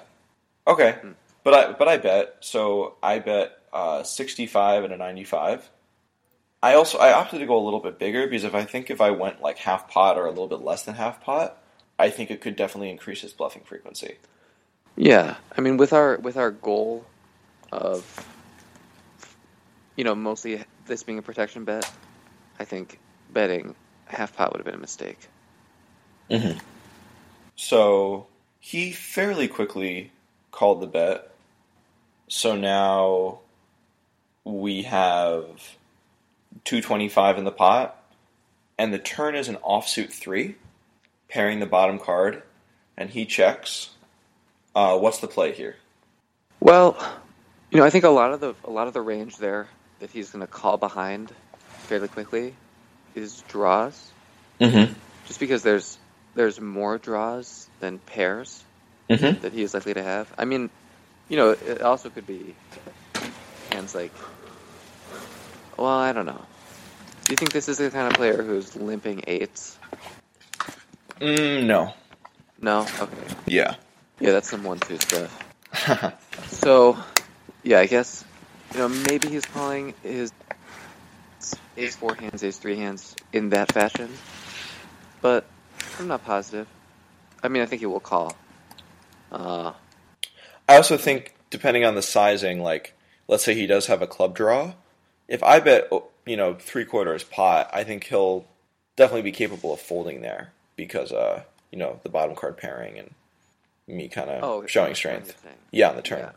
Okay, 0.66 0.92
Hmm. 1.00 1.12
but 1.44 1.54
I 1.54 1.72
but 1.72 1.88
I 1.88 1.96
bet 1.98 2.36
so. 2.40 2.96
I 3.02 3.18
bet 3.20 3.58
uh, 3.72 4.02
sixty 4.02 4.46
five 4.46 4.84
and 4.84 4.92
a 4.92 4.96
ninety 4.96 5.24
five. 5.24 5.68
I 6.62 6.74
also 6.74 6.98
I 6.98 7.12
opted 7.12 7.40
to 7.40 7.46
go 7.46 7.56
a 7.56 7.64
little 7.64 7.80
bit 7.80 7.98
bigger 7.98 8.26
because 8.26 8.44
if 8.44 8.54
I 8.54 8.64
think 8.64 8.90
if 8.90 9.00
I 9.00 9.10
went 9.10 9.40
like 9.42 9.58
half 9.58 9.88
pot 9.88 10.16
or 10.18 10.26
a 10.26 10.30
little 10.30 10.48
bit 10.48 10.62
less 10.62 10.82
than 10.84 10.94
half 10.96 11.22
pot, 11.22 11.62
I 11.98 12.10
think 12.10 12.30
it 12.30 12.40
could 12.40 12.56
definitely 12.56 12.90
increase 12.90 13.20
his 13.20 13.32
bluffing 13.32 13.62
frequency. 13.62 14.16
Yeah, 14.96 15.36
I 15.56 15.60
mean 15.60 15.76
with 15.76 15.92
our 15.92 16.16
with 16.16 16.36
our 16.36 16.50
goal 16.50 17.04
of 17.70 18.26
you 19.96 20.04
know 20.04 20.14
mostly 20.14 20.64
this 20.86 21.02
being 21.02 21.18
a 21.18 21.22
protection 21.22 21.64
bet, 21.64 21.88
I 22.58 22.64
think 22.64 22.98
betting 23.32 23.74
half 24.06 24.34
pot 24.34 24.52
would 24.52 24.58
have 24.58 24.64
been 24.66 24.74
a 24.74 24.78
mistake. 24.78 25.28
Mm-hmm. 26.30 26.58
So 27.54 28.26
he 28.58 28.92
fairly 28.92 29.46
quickly 29.48 30.10
called 30.56 30.80
the 30.80 30.86
bet. 30.86 31.30
So 32.28 32.56
now 32.56 33.40
we 34.42 34.82
have 34.82 35.44
225 36.64 37.38
in 37.38 37.44
the 37.44 37.52
pot, 37.52 38.02
and 38.78 38.92
the 38.92 38.98
turn 38.98 39.36
is 39.36 39.48
an 39.48 39.56
offsuit 39.56 40.10
three, 40.10 40.56
pairing 41.28 41.60
the 41.60 41.66
bottom 41.66 41.98
card, 41.98 42.42
and 42.96 43.10
he 43.10 43.26
checks. 43.26 43.90
Uh, 44.74 44.98
what's 44.98 45.18
the 45.18 45.28
play 45.28 45.52
here? 45.52 45.76
Well, 46.58 46.96
you 47.70 47.78
know, 47.78 47.84
I 47.84 47.90
think 47.90 48.04
a 48.04 48.08
lot 48.08 48.32
of 48.32 48.40
the 48.40 48.54
a 48.64 48.70
lot 48.70 48.88
of 48.88 48.94
the 48.94 49.02
range 49.02 49.36
there 49.36 49.68
that 50.00 50.10
he's 50.10 50.30
going 50.30 50.40
to 50.40 50.46
call 50.46 50.78
behind 50.78 51.32
fairly 51.84 52.08
quickly 52.08 52.54
is 53.14 53.42
draws, 53.48 54.10
Mm-hmm. 54.60 54.92
just 55.26 55.38
because 55.38 55.62
there's 55.62 55.98
there's 56.34 56.60
more 56.60 56.96
draws 56.98 57.68
than 57.80 57.98
pairs 57.98 58.64
Mm-hmm. 59.08 59.40
that 59.42 59.52
he 59.52 59.62
is 59.62 59.74
likely 59.74 59.94
to 59.94 60.02
have. 60.02 60.32
I 60.36 60.44
mean, 60.44 60.70
you 61.28 61.36
know, 61.36 61.50
it 61.50 61.82
also 61.82 62.10
could 62.10 62.26
be 62.26 62.54
hands 63.70 63.94
like. 63.94 64.12
Well, 65.76 65.88
I 65.88 66.12
don't 66.12 66.26
know. 66.26 66.40
Do 67.24 67.32
you 67.32 67.36
think 67.36 67.52
this 67.52 67.68
is 67.68 67.78
the 67.78 67.90
kind 67.90 68.08
of 68.08 68.14
player 68.14 68.42
who's 68.42 68.74
limping 68.74 69.24
eights? 69.26 69.78
Mm, 71.20 71.66
no. 71.66 71.92
No. 72.60 72.80
Okay. 73.00 73.34
Yeah. 73.46 73.74
Yeah, 74.20 74.32
that's 74.32 74.48
some 74.48 74.64
one-two 74.64 74.98
stuff. 74.98 76.22
So, 76.48 76.96
yeah, 77.62 77.80
I 77.80 77.86
guess 77.86 78.24
you 78.72 78.78
know, 78.78 78.88
maybe 78.88 79.28
he's 79.28 79.44
calling 79.44 79.94
his 80.02 80.32
ace 81.76 81.96
four 81.96 82.14
hands, 82.14 82.42
ace 82.42 82.58
three 82.58 82.76
hands 82.76 83.14
in 83.32 83.50
that 83.50 83.72
fashion, 83.72 84.10
but 85.22 85.44
I'm 85.98 86.08
not 86.08 86.24
positive. 86.24 86.66
I 87.42 87.48
mean, 87.48 87.62
I 87.62 87.66
think 87.66 87.80
he 87.80 87.86
will 87.86 88.00
call. 88.00 88.34
Uh, 89.36 89.72
I 90.68 90.76
also 90.76 90.96
think, 90.96 91.34
depending 91.50 91.84
on 91.84 91.94
the 91.94 92.02
sizing, 92.02 92.62
like 92.62 92.94
let's 93.28 93.44
say 93.44 93.54
he 93.54 93.66
does 93.66 93.86
have 93.86 94.02
a 94.02 94.06
club 94.06 94.34
draw, 94.34 94.72
if 95.28 95.42
I 95.42 95.60
bet 95.60 95.90
you 96.24 96.36
know 96.36 96.54
three 96.54 96.84
quarters 96.84 97.22
pot, 97.22 97.70
I 97.72 97.84
think 97.84 98.04
he'll 98.04 98.46
definitely 98.96 99.22
be 99.22 99.32
capable 99.32 99.74
of 99.74 99.80
folding 99.80 100.22
there 100.22 100.52
because 100.74 101.12
uh 101.12 101.42
you 101.70 101.78
know 101.78 102.00
the 102.02 102.08
bottom 102.08 102.34
card 102.34 102.56
pairing 102.56 102.98
and 102.98 103.10
me 103.86 104.08
kind 104.08 104.30
of 104.30 104.42
oh, 104.42 104.66
showing 104.66 104.94
strength. 104.94 105.46
Yeah, 105.70 105.90
on 105.90 105.96
the 105.96 106.02
turn. 106.02 106.20
Yeah. 106.20 106.32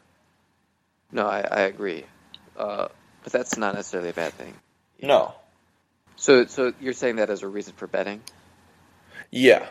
No, 1.11 1.25
I, 1.25 1.39
I 1.39 1.61
agree, 1.61 2.03
uh, 2.57 2.89
but 3.23 3.31
that's 3.31 3.57
not 3.57 3.75
necessarily 3.75 4.09
a 4.09 4.13
bad 4.13 4.33
thing. 4.33 4.53
No. 5.01 5.33
So, 6.17 6.45
so 6.45 6.73
you're 6.81 6.93
saying 6.93 7.15
that 7.15 7.29
as 7.29 7.43
a 7.43 7.47
reason 7.47 7.73
for 7.77 7.87
betting? 7.87 8.21
Yeah. 9.31 9.65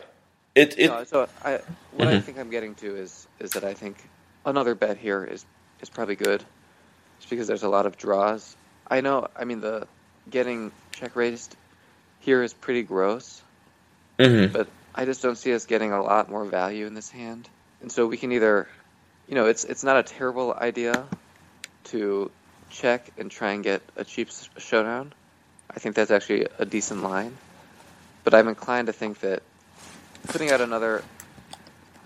It 0.59 0.75
it 0.79 0.87
no, 0.89 1.03
so 1.05 1.27
I, 1.43 1.61
what 1.91 2.07
I 2.09 2.17
Mhm. 2.17 2.25
think 2.25 2.39
I'm 2.39 2.51
getting 2.51 2.75
to 2.77 2.97
is 2.97 3.27
is 3.39 3.53
that 3.53 3.65
I 3.65 3.75
think 3.75 4.11
another 4.45 4.75
bet 4.75 4.97
here 4.97 5.25
is 5.25 5.45
is 5.81 5.89
probably 5.89 6.17
good, 6.17 6.45
just 7.19 7.29
because 7.31 7.47
there's 7.47 7.63
a 7.63 7.69
lot 7.69 7.87
of 7.87 7.97
draws. 7.97 8.57
I 8.89 9.01
know. 9.01 9.27
I 9.35 9.45
mean, 9.45 9.61
the 9.61 9.87
getting 10.29 10.73
check 10.93 11.15
raised 11.15 11.57
here 12.19 12.43
is 12.43 12.53
pretty 12.53 12.83
gross, 12.83 13.43
Mhm. 14.19 14.53
but 14.53 14.69
I 14.95 15.05
just 15.05 15.21
don't 15.23 15.37
see 15.37 15.53
us 15.53 15.65
getting 15.67 15.93
a 15.93 16.03
lot 16.03 16.29
more 16.29 16.45
value 16.45 16.87
in 16.87 16.95
this 16.95 17.11
hand. 17.11 17.49
And 17.81 17.91
so 17.91 18.07
we 18.07 18.17
can 18.17 18.31
either, 18.33 18.69
you 19.27 19.35
know, 19.35 19.47
it's 19.47 19.65
it's 19.65 19.83
not 19.85 19.97
a 19.97 20.03
terrible 20.03 20.53
idea 20.53 21.11
to 21.85 22.31
check 22.69 23.11
and 23.17 23.31
try 23.31 23.53
and 23.53 23.63
get 23.63 23.83
a 23.97 24.05
cheap 24.05 24.29
showdown. 24.57 25.13
I 25.71 25.79
think 25.79 25.95
that's 25.95 26.11
actually 26.11 26.47
a 26.59 26.65
decent 26.65 27.03
line. 27.03 27.41
But 28.25 28.35
I'm 28.35 28.49
inclined 28.49 28.87
to 28.87 28.93
think 28.93 29.21
that 29.21 29.43
putting 30.27 30.51
out 30.51 30.61
another, 30.61 31.03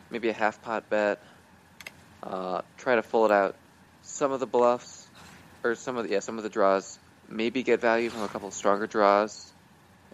maybe 0.10 0.29
a 0.29 0.34
half 0.34 0.62
pot 0.62 0.89
bet, 0.89 1.22
uh, 2.22 2.62
try 2.77 2.96
to 2.96 3.01
fold 3.01 3.32
out 3.32 3.55
some 4.01 4.32
of 4.32 4.39
the 4.39 4.48
bluffs, 4.48 5.08
or 5.63 5.75
some 5.75 5.98
of 5.98 6.05
the, 6.05 6.12
yeah, 6.12 6.20
some 6.20 6.38
of 6.38 6.43
the 6.43 6.50
draws, 6.50 7.00
maybe 7.29 7.63
get 7.63 7.82
value 7.82 8.10
from 8.10 8.22
a 8.24 8.27
couple 8.27 8.50
stronger 8.51 8.88
draws, 8.88 9.51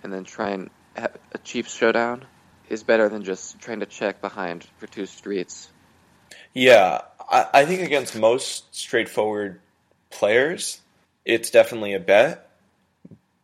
and 0.04 0.14
then 0.14 0.24
try 0.24 0.52
and 0.52 0.70
have 0.96 1.16
a 1.34 1.38
cheap 1.40 1.68
showdown 1.68 2.26
is 2.70 2.84
better 2.84 3.10
than 3.10 3.24
just 3.24 3.60
trying 3.60 3.80
to 3.80 3.86
check 3.86 4.22
behind 4.22 4.66
for 4.78 4.88
two 4.88 5.06
streets. 5.06 5.70
Yeah, 6.54 7.02
I, 7.30 7.48
I 7.54 7.66
think 7.66 7.82
against 7.82 8.18
most 8.18 8.76
straightforward 8.76 9.60
players, 10.10 10.80
it's 11.26 11.50
definitely 11.50 11.94
a 11.94 12.00
bet. 12.00 12.49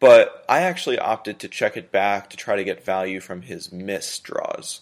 But 0.06 0.46
I 0.48 0.62
actually 0.62 1.00
opted 1.00 1.40
to 1.40 1.48
check 1.48 1.76
it 1.76 1.92
back 1.92 2.30
to 2.30 2.38
try 2.38 2.56
to 2.56 2.64
get 2.64 2.86
value 2.86 3.20
from 3.20 3.42
his 3.42 3.72
miss 3.72 4.20
draws. 4.20 4.82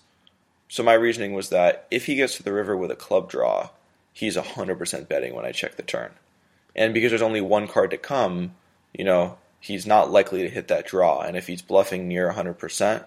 So 0.68 0.84
my 0.84 0.92
reasoning 0.96 1.32
was 1.32 1.48
that 1.48 1.88
if 1.90 2.08
he 2.08 2.16
gets 2.16 2.36
to 2.36 2.44
the 2.44 2.52
river 2.52 2.76
with 2.76 2.92
a 2.92 2.98
club 2.98 3.30
draw, 3.30 3.70
he's 4.12 4.36
100% 4.36 5.08
betting 5.08 5.34
when 5.34 5.46
I 5.46 5.54
check 5.54 5.78
the 5.78 5.82
turn. 5.82 6.12
And 6.76 6.94
because 6.94 7.10
there's 7.10 7.22
only 7.22 7.40
one 7.40 7.70
card 7.70 7.92
to 7.92 7.98
come, 7.98 8.56
you 8.94 9.06
know, 9.06 9.38
he's 9.62 9.88
not 9.88 10.12
likely 10.12 10.42
to 10.42 10.50
hit 10.50 10.68
that 10.68 10.88
draw. 10.88 11.22
And 11.22 11.38
if 11.38 11.48
he's 11.48 11.62
bluffing 11.62 12.10
near 12.10 12.34
100% 12.34 13.06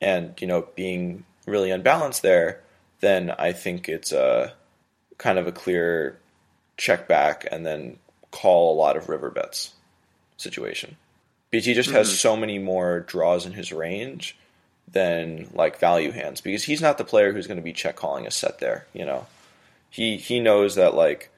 and, 0.00 0.40
you 0.40 0.46
know, 0.46 0.68
being 0.74 1.26
really 1.46 1.70
unbalanced 1.70 2.22
there, 2.22 2.62
then 3.00 3.30
I 3.30 3.52
think 3.52 3.90
it's 3.90 4.10
a 4.10 4.54
kind 5.18 5.38
of 5.38 5.46
a 5.46 5.52
clear 5.52 6.18
check 6.78 7.08
back 7.08 7.46
and 7.52 7.66
then 7.66 7.98
call 8.30 8.72
a 8.72 8.80
lot 8.80 8.96
of 8.96 9.10
river 9.10 9.30
bets 9.30 9.74
situation. 10.38 10.96
Because 11.52 11.66
he 11.66 11.74
just 11.74 11.90
has 11.90 12.08
Mhm. 12.08 12.16
so 12.16 12.36
many 12.36 12.58
more 12.58 13.00
draws 13.00 13.46
in 13.46 13.52
his 13.52 13.72
range 13.72 14.36
than 14.88 15.48
like 15.54 15.78
value 15.78 16.10
hands. 16.10 16.40
Because 16.40 16.64
he's 16.64 16.80
not 16.82 16.98
the 16.98 17.04
player 17.04 17.32
who's 17.32 17.46
going 17.46 17.58
to 17.58 17.62
be 17.62 17.72
check 17.72 17.94
calling 17.94 18.26
a 18.26 18.30
set 18.32 18.58
there. 18.58 18.86
You 18.92 19.04
know, 19.04 19.26
he 19.90 20.16
he 20.16 20.40
knows 20.40 20.74
that 20.74 20.94
like 20.94 21.28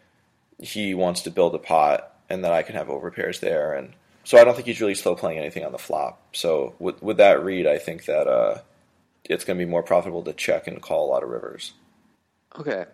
he 0.58 0.94
wants 0.94 1.20
to 1.22 1.30
build 1.30 1.54
a 1.54 1.58
pot 1.58 2.12
and 2.30 2.42
that 2.44 2.52
I 2.52 2.62
can 2.62 2.76
have 2.76 2.86
overpairs 2.86 3.40
there, 3.40 3.74
and 3.74 3.92
so 4.24 4.38
I 4.38 4.44
don't 4.44 4.54
think 4.54 4.66
he's 4.66 4.80
really 4.80 4.94
slow 4.94 5.14
playing 5.16 5.38
anything 5.38 5.64
on 5.66 5.72
the 5.72 5.78
flop. 5.78 6.22
So 6.32 6.74
with 6.78 7.02
with 7.02 7.16
that 7.18 7.42
read, 7.44 7.66
I 7.66 7.78
think 7.78 8.06
that 8.06 8.26
uh, 8.28 8.58
it's 9.24 9.44
going 9.44 9.58
to 9.58 9.64
be 9.64 9.70
more 9.70 9.82
profitable 9.82 10.22
to 10.22 10.32
check 10.32 10.66
and 10.68 10.80
call 10.80 11.06
a 11.06 11.10
lot 11.10 11.22
of 11.24 11.28
rivers. 11.28 11.72
Okay, 12.58 12.84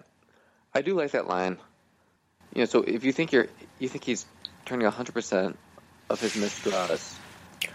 I 0.75 0.81
do 0.81 0.95
like 0.95 1.11
that 1.11 1.29
line. 1.29 1.59
You 2.55 2.63
know, 2.63 2.65
so 2.67 2.83
if 2.83 3.05
you 3.05 3.13
think 3.13 3.31
you're, 3.31 3.47
you 3.79 3.89
think 3.89 4.05
he's 4.05 4.25
turning 4.65 4.91
hundred 4.91 5.13
percent 5.13 5.59
of 6.11 6.21
his 6.21 6.35
draws 6.63 7.17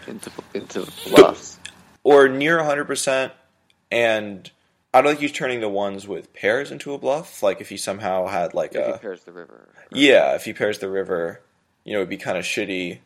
into 0.06 0.30
into 0.54 0.86
bluffs. 1.08 1.58
or 2.04 2.28
near 2.28 2.58
100%, 2.58 3.32
and 3.90 4.50
I 4.94 5.00
don't 5.02 5.10
think 5.12 5.20
he's 5.20 5.32
turning 5.32 5.60
the 5.60 5.68
ones 5.68 6.06
with 6.06 6.32
pairs 6.32 6.70
into 6.70 6.94
a 6.94 6.98
bluff. 6.98 7.42
Like 7.42 7.60
if 7.60 7.68
he 7.68 7.76
somehow 7.76 8.26
had 8.26 8.54
like 8.54 8.74
If 8.74 8.86
he 8.86 8.92
a 8.92 8.98
pairs 8.98 9.24
the 9.24 9.32
river. 9.32 9.68
yeah, 9.90 10.34
if 10.34 10.44
he 10.44 10.52
pairs 10.52 10.78
the 10.78 10.88
river, 10.88 11.40
you 11.84 11.92
know, 11.92 11.98
it'd 12.00 12.08
be 12.08 12.16
kind 12.16 12.38
of 12.38 12.44
shitty. 12.44 12.98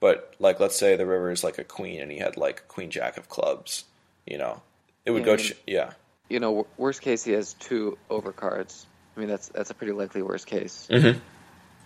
But 0.00 0.34
like, 0.38 0.60
let's 0.60 0.76
say 0.78 0.96
the 0.96 1.06
river 1.06 1.30
is 1.30 1.42
like 1.42 1.58
a 1.58 1.64
queen, 1.64 2.00
and 2.00 2.10
he 2.12 2.18
had 2.18 2.36
like 2.36 2.68
queen 2.68 2.90
jack 2.90 3.16
of 3.16 3.28
clubs, 3.28 3.84
you 4.26 4.38
know, 4.38 4.60
it 5.04 5.10
would 5.10 5.24
go 5.24 5.36
sh- 5.36 5.52
yeah. 5.66 5.92
You 6.28 6.40
know, 6.40 6.66
worst 6.76 7.00
case 7.02 7.22
he 7.24 7.32
has 7.32 7.54
two 7.54 7.96
overcards. 8.10 8.84
I 9.16 9.20
mean, 9.20 9.28
that's 9.28 9.48
that's 9.48 9.70
a 9.70 9.74
pretty 9.74 9.92
likely 9.94 10.20
worst 10.22 10.46
case. 10.46 10.86
Mm-hmm. 10.90 11.18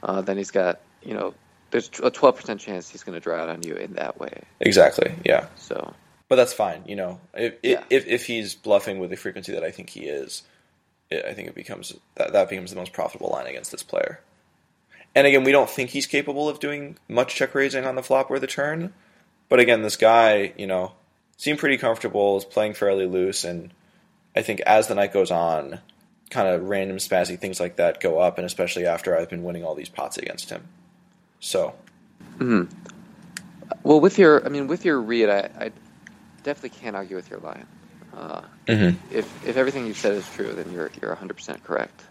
Uh, 0.02 0.22
then 0.22 0.38
he's 0.38 0.50
got, 0.50 0.80
you 1.02 1.12
know, 1.14 1.34
there's 1.70 1.90
a 2.02 2.10
twelve 2.10 2.36
percent 2.36 2.60
chance 2.60 2.90
he's 2.90 3.02
going 3.02 3.14
to 3.14 3.20
draw 3.20 3.36
out 3.36 3.48
on 3.48 3.62
you 3.62 3.74
in 3.74 3.94
that 3.94 4.18
way. 4.18 4.42
Exactly, 4.60 5.14
yeah. 5.24 5.46
So 5.56 5.94
But 6.28 6.36
that's 6.36 6.52
fine, 6.52 6.82
you 6.86 6.96
know. 6.96 7.20
If 7.34 7.54
Yeah. 7.62 7.84
if 7.90 8.06
if 8.06 8.26
he's 8.26 8.54
bluffing 8.54 8.98
with 8.98 9.10
the 9.10 9.16
frequency 9.16 9.52
that 9.52 9.64
I 9.64 9.70
think 9.70 9.90
he 9.90 10.00
is, 10.06 10.42
it, 11.10 11.24
I 11.24 11.34
think 11.34 11.48
it 11.48 11.54
becomes 11.54 11.94
that 12.16 12.32
that 12.32 12.48
becomes 12.48 12.70
the 12.70 12.76
most 12.76 12.92
profitable 12.92 13.30
line 13.30 13.46
against 13.46 13.70
this 13.72 13.82
player. 13.82 14.20
And 15.14 15.26
again, 15.26 15.42
we 15.42 15.52
don't 15.52 15.68
think 15.68 15.90
he's 15.90 16.06
capable 16.06 16.48
of 16.48 16.60
doing 16.60 16.96
much 17.08 17.34
check 17.34 17.54
raising 17.54 17.84
on 17.84 17.96
the 17.96 18.02
flop 18.02 18.30
or 18.30 18.38
the 18.38 18.46
turn. 18.46 18.92
But 19.48 19.58
again, 19.58 19.82
this 19.82 19.96
guy, 19.96 20.52
you 20.56 20.68
know, 20.68 20.92
seemed 21.36 21.58
pretty 21.58 21.78
comfortable, 21.78 22.36
is 22.36 22.44
playing 22.44 22.74
fairly 22.74 23.06
loose, 23.06 23.42
and 23.42 23.72
I 24.36 24.42
think 24.42 24.60
as 24.60 24.86
the 24.86 24.94
night 24.94 25.12
goes 25.12 25.32
on, 25.32 25.80
kind 26.30 26.46
of 26.46 26.68
random 26.68 26.98
spazzy 26.98 27.36
things 27.36 27.58
like 27.58 27.74
that 27.76 28.00
go 28.00 28.20
up, 28.20 28.38
and 28.38 28.46
especially 28.46 28.86
after 28.86 29.18
I've 29.18 29.28
been 29.28 29.42
winning 29.42 29.64
all 29.64 29.74
these 29.74 29.88
pots 29.88 30.16
against 30.16 30.50
him. 30.50 30.68
So 31.40 31.74
Well, 33.82 34.00
with 34.00 34.18
your, 34.18 34.44
I 34.44 34.48
mean, 34.48 34.66
with 34.66 34.84
your 34.84 35.00
read, 35.00 35.28
I, 35.28 35.50
I 35.58 35.70
definitely 36.42 36.78
can't 36.80 36.96
argue 36.96 37.16
with 37.16 37.30
your 37.30 37.40
line. 37.40 37.66
Uh, 38.16 38.42
Mhm. 38.66 38.96
If 39.10 39.26
if 39.46 39.56
everything 39.56 39.86
you 39.86 39.94
said 39.94 40.12
is 40.14 40.28
true, 40.34 40.52
then 40.52 40.70
you're 40.72 40.90
you're 41.00 41.10
100 41.10 41.34
percent 41.34 41.64
correct. 41.64 42.02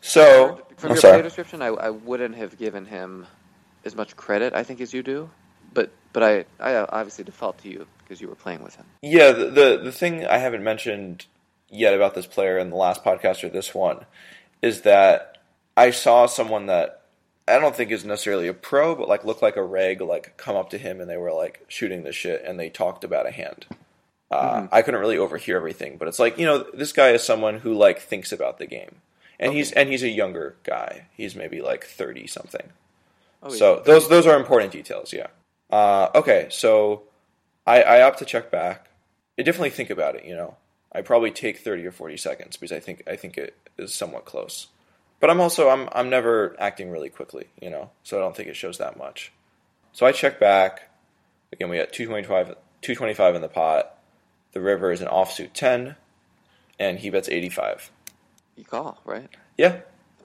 so 0.00 0.60
From 0.76 0.90
I'm 0.90 0.94
your 0.96 1.00
sorry. 1.00 1.12
player 1.14 1.22
description, 1.22 1.62
I, 1.62 1.68
I 1.68 1.90
wouldn't 1.90 2.34
have 2.36 2.58
given 2.58 2.84
him 2.86 3.26
as 3.84 3.94
much 3.94 4.16
credit, 4.16 4.54
I 4.54 4.64
think, 4.64 4.80
as 4.80 4.92
you 4.92 5.02
do. 5.02 5.30
But 5.72 5.90
but 6.12 6.22
I 6.22 6.44
I 6.60 6.76
obviously 6.76 7.24
default 7.24 7.58
to 7.58 7.68
you 7.68 7.86
because 7.98 8.20
you 8.20 8.28
were 8.28 8.34
playing 8.34 8.62
with 8.62 8.74
him. 8.76 8.86
Yeah, 9.02 9.32
the, 9.32 9.46
the 9.50 9.80
the 9.84 9.92
thing 9.92 10.26
I 10.26 10.38
haven't 10.38 10.64
mentioned 10.64 11.26
yet 11.68 11.94
about 11.94 12.14
this 12.14 12.26
player 12.26 12.58
in 12.58 12.70
the 12.70 12.76
last 12.76 13.04
podcast 13.04 13.44
or 13.44 13.48
this 13.50 13.74
one 13.74 14.04
is 14.62 14.82
that 14.82 15.38
I 15.76 15.90
saw 15.90 16.26
someone 16.26 16.66
that 16.66 17.02
I 17.46 17.58
don't 17.58 17.76
think 17.76 17.90
is 17.90 18.04
necessarily 18.04 18.48
a 18.48 18.54
pro, 18.54 18.94
but 18.94 19.08
like 19.08 19.24
looked 19.24 19.42
like 19.42 19.56
a 19.56 19.62
reg, 19.62 20.00
like 20.00 20.36
come 20.36 20.56
up 20.56 20.70
to 20.70 20.78
him 20.78 21.00
and 21.00 21.10
they 21.10 21.16
were 21.16 21.32
like 21.32 21.64
shooting 21.68 22.02
the 22.02 22.12
shit 22.12 22.42
and 22.44 22.58
they 22.58 22.70
talked 22.70 23.04
about 23.04 23.26
a 23.26 23.30
hand. 23.30 23.66
Uh, 24.30 24.66
I 24.72 24.82
couldn't 24.82 25.00
really 25.00 25.18
overhear 25.18 25.56
everything, 25.56 25.96
but 25.96 26.08
it's 26.08 26.18
like 26.18 26.38
you 26.38 26.46
know 26.46 26.66
this 26.74 26.92
guy 26.92 27.10
is 27.10 27.22
someone 27.22 27.58
who 27.60 27.74
like 27.74 28.00
thinks 28.00 28.32
about 28.32 28.58
the 28.58 28.66
game, 28.66 28.96
and 29.38 29.52
he's 29.52 29.70
and 29.72 29.88
he's 29.88 30.02
a 30.02 30.08
younger 30.08 30.56
guy. 30.64 31.06
He's 31.16 31.36
maybe 31.36 31.60
like 31.60 31.84
thirty 31.84 32.26
something. 32.26 32.70
Oh, 33.42 33.50
So 33.50 33.82
those 33.84 34.08
those 34.08 34.26
are 34.26 34.36
important 34.36 34.72
details. 34.72 35.12
Yeah. 35.12 35.28
Uh, 35.70 36.08
okay, 36.14 36.48
so 36.50 37.02
I, 37.66 37.82
I 37.82 38.02
opt 38.02 38.18
to 38.20 38.24
check 38.24 38.50
back. 38.50 38.88
I 39.38 39.42
definitely 39.42 39.70
think 39.70 39.90
about 39.90 40.16
it. 40.16 40.24
You 40.24 40.34
know, 40.34 40.56
I 40.92 41.02
probably 41.02 41.30
take 41.30 41.58
thirty 41.58 41.86
or 41.86 41.92
forty 41.92 42.16
seconds 42.16 42.56
because 42.56 42.72
I 42.72 42.80
think 42.80 43.02
I 43.06 43.16
think 43.16 43.36
it 43.36 43.54
is 43.78 43.94
somewhat 43.94 44.24
close. 44.24 44.68
But 45.20 45.30
I'm 45.30 45.40
also 45.40 45.68
I'm 45.70 45.88
I'm 45.92 46.10
never 46.10 46.54
acting 46.58 46.90
really 46.90 47.08
quickly. 47.08 47.46
You 47.60 47.70
know, 47.70 47.90
so 48.02 48.18
I 48.18 48.20
don't 48.20 48.36
think 48.36 48.48
it 48.48 48.56
shows 48.56 48.78
that 48.78 48.98
much. 48.98 49.32
So 49.92 50.06
I 50.06 50.12
check 50.12 50.38
back. 50.40 50.90
Again, 51.52 51.68
we 51.68 51.76
got 51.78 51.92
225, 51.92 52.56
225 52.82 53.34
in 53.36 53.42
the 53.42 53.48
pot. 53.48 53.96
The 54.52 54.60
river 54.60 54.90
is 54.92 55.00
an 55.00 55.08
offsuit 55.08 55.52
ten, 55.52 55.96
and 56.78 56.98
he 56.98 57.10
bets 57.10 57.28
eighty 57.28 57.48
five. 57.48 57.90
you 58.56 58.64
call 58.64 59.00
right. 59.04 59.28
Yeah, 59.56 59.80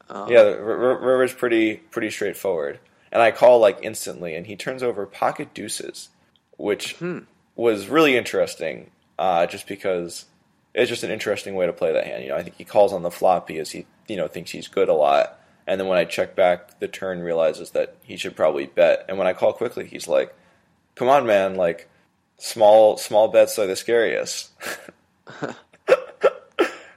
Uh, 0.09 0.25
yeah, 0.29 0.43
the 0.43 0.57
r- 0.59 0.71
r- 0.71 0.97
river's 0.99 1.33
pretty 1.33 1.77
pretty 1.77 2.09
straightforward. 2.11 2.79
And 3.11 3.21
I 3.21 3.31
call 3.31 3.59
like 3.59 3.79
instantly, 3.81 4.35
and 4.35 4.45
he 4.47 4.55
turns 4.55 4.83
over 4.83 5.05
pocket 5.05 5.53
deuces, 5.53 6.09
which 6.57 6.93
Hmm. 6.93 7.19
was 7.55 7.87
really 7.87 8.15
interesting. 8.17 8.91
Uh, 9.17 9.45
just 9.47 9.67
because 9.67 10.25
it's 10.73 10.89
just 10.89 11.03
an 11.03 11.11
interesting 11.11 11.55
way 11.55 11.65
to 11.65 11.73
play 11.73 11.91
that 11.93 12.05
hand. 12.05 12.23
You 12.23 12.29
know, 12.29 12.35
I 12.37 12.43
think 12.43 12.55
he 12.57 12.63
calls 12.65 12.93
on 12.93 13.01
the 13.03 13.11
flop 13.11 13.47
because 13.47 13.71
he 13.71 13.85
you 14.07 14.15
know 14.17 14.27
thinks 14.27 14.51
he's 14.51 14.67
good 14.67 14.89
a 14.89 14.93
lot, 14.93 15.39
And 15.67 15.79
then 15.79 15.87
when 15.87 15.97
I 15.97 16.05
check 16.05 16.35
back, 16.35 16.79
the 16.79 16.87
turn 16.87 17.19
realizes 17.21 17.71
that 17.71 17.95
he 18.03 18.17
should 18.17 18.35
probably 18.35 18.65
bet. 18.67 19.05
And 19.09 19.17
when 19.17 19.27
I 19.27 19.33
call 19.33 19.53
quickly, 19.53 19.85
he's 19.85 20.07
like, 20.07 20.33
"Come 20.95 21.09
on, 21.09 21.25
man! 21.25 21.55
Like 21.55 21.89
small 22.37 22.97
small 22.97 23.27
bets 23.27 23.57
are 23.59 23.67
the 23.67 23.75
scariest." 23.75 24.51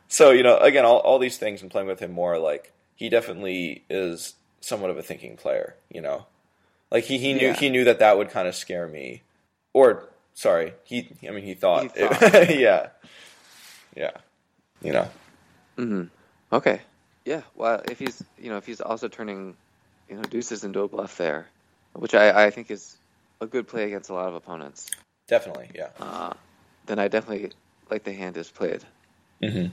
so 0.09 0.31
you 0.31 0.43
know, 0.43 0.59
again, 0.59 0.85
all 0.85 0.99
all 0.99 1.19
these 1.19 1.38
things 1.38 1.62
and 1.62 1.71
playing 1.71 1.88
with 1.88 2.00
him 2.00 2.12
more, 2.12 2.38
like 2.38 2.73
he 2.95 3.09
definitely 3.09 3.85
is 3.88 4.35
somewhat 4.61 4.91
of 4.91 4.99
a 4.99 5.02
thinking 5.02 5.37
player. 5.37 5.75
You 5.91 6.02
know, 6.02 6.26
like 6.91 7.05
he, 7.05 7.19
he 7.19 7.33
knew 7.35 7.49
Yeah. 7.49 7.55
he 7.55 7.71
knew 7.71 7.85
that 7.85 7.99
that 8.00 8.17
would 8.19 8.31
kind 8.31 8.47
of 8.49 8.55
scare 8.55 8.87
me, 8.87 9.23
or 9.73 10.09
sorry, 10.35 10.75
he 10.85 11.09
I 11.26 11.31
mean 11.31 11.45
he 11.45 11.55
thought, 11.55 11.97
He 11.97 12.07
thought. 12.07 12.50
yeah, 12.57 12.88
yeah, 13.96 14.12
you 14.82 14.92
know, 14.92 15.08
hmm 15.78 16.04
Okay. 16.52 16.82
Yeah. 17.26 17.42
Well, 17.56 17.82
if 17.87 17.99
he's 17.99 18.22
you 18.38 18.50
know 18.50 18.58
if 18.58 18.66
he's 18.66 18.80
also 18.82 19.08
turning 19.08 19.56
you 20.08 20.16
know 20.16 20.26
deuces 20.26 20.64
into 20.64 20.80
a 20.80 20.88
bluff 20.88 21.16
there, 21.18 21.49
which 21.94 22.14
I, 22.14 22.46
I 22.46 22.50
think 22.50 22.70
is 22.70 22.96
a 23.40 23.46
good 23.46 23.68
play 23.68 23.84
against 23.84 24.11
a 24.11 24.14
lot 24.14 24.28
of 24.28 24.34
opponents, 24.37 24.92
definitely, 25.28 25.70
yeah. 25.75 25.90
uh, 26.00 26.34
then 26.87 26.99
I 26.99 27.08
definitely 27.08 27.52
like 27.90 28.04
the 28.04 28.12
hand 28.14 28.37
is 28.38 28.50
played. 28.50 28.84
hmm 29.42 29.66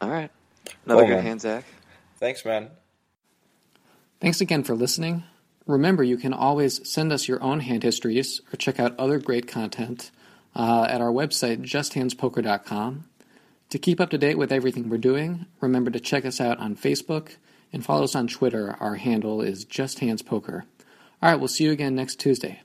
All 0.00 0.10
right. 0.10 0.30
Another 0.86 1.04
Cool, 1.04 1.06
good 1.06 1.18
man. 1.18 1.20
hand, 1.20 1.40
Zach. 1.42 1.66
Thanks, 2.20 2.44
man. 2.44 2.70
Thanks 4.20 4.40
again 4.42 4.64
for 4.64 4.76
listening. 4.76 5.24
Remember, 5.66 6.04
you 6.04 6.18
can 6.18 6.34
always 6.34 6.88
send 6.90 7.12
us 7.12 7.28
your 7.28 7.42
own 7.42 7.60
hand 7.60 7.84
histories 7.84 8.40
or 8.52 8.56
check 8.56 8.80
out 8.80 8.98
other 8.98 9.18
great 9.20 9.48
content 9.48 10.10
uh, 10.56 10.86
at 10.90 11.00
our 11.02 11.12
website, 11.12 11.62
justhandspoker.com. 11.62 13.09
To 13.70 13.78
keep 13.78 14.00
up 14.00 14.10
to 14.10 14.18
date 14.18 14.36
with 14.36 14.50
everything 14.50 14.88
we're 14.88 14.98
doing, 14.98 15.46
remember 15.60 15.92
to 15.92 16.00
check 16.00 16.24
us 16.24 16.40
out 16.40 16.58
on 16.58 16.74
Facebook 16.74 17.36
and 17.72 17.84
follow 17.84 18.02
us 18.02 18.16
on 18.16 18.26
Twitter. 18.26 18.76
Our 18.80 18.96
handle 18.96 19.40
is 19.40 19.64
Just 19.64 20.00
Hands 20.00 20.20
Poker. 20.22 20.64
All 21.22 21.30
right, 21.30 21.38
we'll 21.38 21.46
see 21.46 21.64
you 21.64 21.70
again 21.70 21.94
next 21.94 22.18
Tuesday. 22.18 22.62